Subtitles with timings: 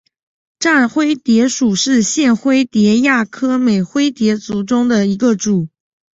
[0.59, 5.67] 绽灰蝶属是线灰蝶亚科美灰蝶族中的一个属。